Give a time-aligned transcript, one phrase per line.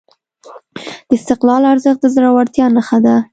[1.07, 3.15] د استقلال ارزښت د زړورتیا نښه ده.